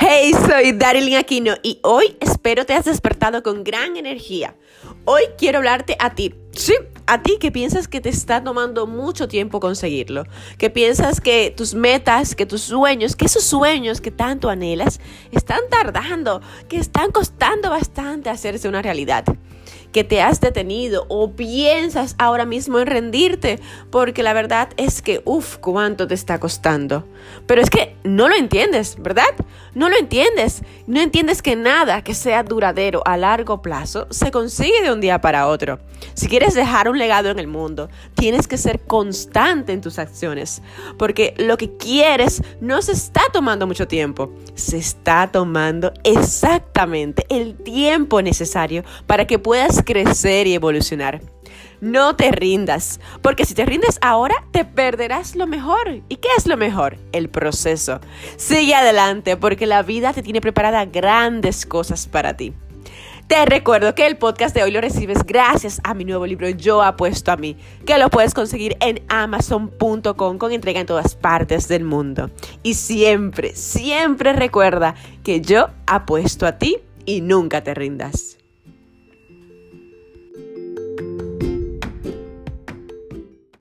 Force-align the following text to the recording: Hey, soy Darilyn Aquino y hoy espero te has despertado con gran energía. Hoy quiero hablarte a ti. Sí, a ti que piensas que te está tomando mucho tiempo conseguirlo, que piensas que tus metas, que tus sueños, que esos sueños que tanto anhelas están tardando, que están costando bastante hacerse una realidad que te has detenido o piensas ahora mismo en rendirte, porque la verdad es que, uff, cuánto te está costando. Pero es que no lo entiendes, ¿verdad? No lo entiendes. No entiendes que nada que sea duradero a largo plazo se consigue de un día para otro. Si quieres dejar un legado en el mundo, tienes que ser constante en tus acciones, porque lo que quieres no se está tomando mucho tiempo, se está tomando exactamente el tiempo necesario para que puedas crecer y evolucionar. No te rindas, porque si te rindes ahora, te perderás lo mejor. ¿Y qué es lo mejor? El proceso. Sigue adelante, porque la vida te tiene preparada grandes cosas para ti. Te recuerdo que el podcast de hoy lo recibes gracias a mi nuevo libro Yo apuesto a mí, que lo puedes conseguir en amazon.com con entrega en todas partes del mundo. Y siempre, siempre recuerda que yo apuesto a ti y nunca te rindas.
Hey, 0.00 0.32
soy 0.46 0.70
Darilyn 0.70 1.16
Aquino 1.16 1.54
y 1.60 1.80
hoy 1.82 2.16
espero 2.20 2.64
te 2.64 2.72
has 2.72 2.84
despertado 2.84 3.42
con 3.42 3.64
gran 3.64 3.96
energía. 3.96 4.54
Hoy 5.04 5.22
quiero 5.36 5.58
hablarte 5.58 5.96
a 5.98 6.14
ti. 6.14 6.36
Sí, 6.52 6.74
a 7.06 7.20
ti 7.20 7.36
que 7.40 7.50
piensas 7.50 7.88
que 7.88 8.00
te 8.00 8.08
está 8.08 8.44
tomando 8.44 8.86
mucho 8.86 9.26
tiempo 9.26 9.58
conseguirlo, 9.58 10.22
que 10.56 10.70
piensas 10.70 11.20
que 11.20 11.52
tus 11.56 11.74
metas, 11.74 12.36
que 12.36 12.46
tus 12.46 12.62
sueños, 12.62 13.16
que 13.16 13.24
esos 13.24 13.42
sueños 13.42 14.00
que 14.00 14.12
tanto 14.12 14.48
anhelas 14.48 15.00
están 15.32 15.62
tardando, 15.68 16.42
que 16.68 16.78
están 16.78 17.10
costando 17.10 17.70
bastante 17.70 18.30
hacerse 18.30 18.68
una 18.68 18.82
realidad 18.82 19.24
que 19.92 20.04
te 20.04 20.20
has 20.22 20.40
detenido 20.40 21.06
o 21.08 21.32
piensas 21.32 22.14
ahora 22.18 22.44
mismo 22.44 22.78
en 22.78 22.86
rendirte, 22.86 23.60
porque 23.90 24.22
la 24.22 24.32
verdad 24.32 24.68
es 24.76 25.02
que, 25.02 25.22
uff, 25.24 25.56
cuánto 25.58 26.06
te 26.06 26.14
está 26.14 26.38
costando. 26.38 27.06
Pero 27.46 27.60
es 27.60 27.70
que 27.70 27.96
no 28.04 28.28
lo 28.28 28.34
entiendes, 28.34 28.96
¿verdad? 28.98 29.24
No 29.74 29.88
lo 29.88 29.96
entiendes. 29.96 30.62
No 30.86 31.00
entiendes 31.00 31.42
que 31.42 31.56
nada 31.56 32.02
que 32.02 32.14
sea 32.14 32.42
duradero 32.42 33.02
a 33.04 33.16
largo 33.16 33.62
plazo 33.62 34.06
se 34.10 34.30
consigue 34.30 34.82
de 34.82 34.92
un 34.92 35.00
día 35.00 35.20
para 35.20 35.48
otro. 35.48 35.78
Si 36.14 36.28
quieres 36.28 36.54
dejar 36.54 36.88
un 36.88 36.98
legado 36.98 37.30
en 37.30 37.38
el 37.38 37.46
mundo, 37.46 37.88
tienes 38.14 38.46
que 38.46 38.56
ser 38.56 38.80
constante 38.80 39.72
en 39.72 39.80
tus 39.80 39.98
acciones, 39.98 40.62
porque 40.96 41.34
lo 41.38 41.56
que 41.56 41.76
quieres 41.76 42.42
no 42.60 42.82
se 42.82 42.92
está 42.92 43.22
tomando 43.32 43.66
mucho 43.66 43.88
tiempo, 43.88 44.32
se 44.54 44.78
está 44.78 45.28
tomando 45.30 45.92
exactamente 46.04 47.26
el 47.28 47.56
tiempo 47.56 48.22
necesario 48.22 48.84
para 49.06 49.26
que 49.26 49.38
puedas 49.38 49.77
crecer 49.82 50.46
y 50.46 50.54
evolucionar. 50.54 51.20
No 51.80 52.16
te 52.16 52.32
rindas, 52.32 52.98
porque 53.22 53.44
si 53.44 53.54
te 53.54 53.64
rindes 53.64 53.98
ahora, 54.02 54.34
te 54.50 54.64
perderás 54.64 55.36
lo 55.36 55.46
mejor. 55.46 56.00
¿Y 56.08 56.16
qué 56.16 56.28
es 56.36 56.46
lo 56.46 56.56
mejor? 56.56 56.96
El 57.12 57.28
proceso. 57.28 58.00
Sigue 58.36 58.74
adelante, 58.74 59.36
porque 59.36 59.66
la 59.66 59.82
vida 59.82 60.12
te 60.12 60.22
tiene 60.22 60.40
preparada 60.40 60.84
grandes 60.86 61.66
cosas 61.66 62.08
para 62.08 62.36
ti. 62.36 62.52
Te 63.28 63.44
recuerdo 63.44 63.94
que 63.94 64.06
el 64.06 64.16
podcast 64.16 64.54
de 64.54 64.62
hoy 64.62 64.70
lo 64.70 64.80
recibes 64.80 65.22
gracias 65.22 65.82
a 65.84 65.92
mi 65.92 66.06
nuevo 66.06 66.24
libro 66.26 66.48
Yo 66.48 66.82
apuesto 66.82 67.30
a 67.30 67.36
mí, 67.36 67.58
que 67.84 67.98
lo 67.98 68.08
puedes 68.08 68.32
conseguir 68.32 68.78
en 68.80 69.02
amazon.com 69.08 70.38
con 70.38 70.50
entrega 70.50 70.80
en 70.80 70.86
todas 70.86 71.14
partes 71.14 71.68
del 71.68 71.84
mundo. 71.84 72.30
Y 72.62 72.72
siempre, 72.72 73.54
siempre 73.54 74.32
recuerda 74.32 74.94
que 75.22 75.42
yo 75.42 75.68
apuesto 75.86 76.46
a 76.46 76.56
ti 76.56 76.78
y 77.04 77.20
nunca 77.20 77.62
te 77.62 77.74
rindas. 77.74 78.37